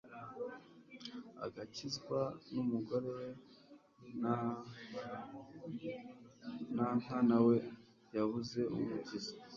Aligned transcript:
agakizwa 1.45 2.19
n'umugore 2.53 3.09
we 3.17 3.27
nankana 6.75 7.37
we 7.47 7.57
yabuze 8.15 8.61
umukiza 8.75 9.33